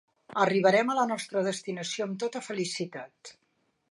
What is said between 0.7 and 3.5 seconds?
a la nostra destinació amb tota felicitat.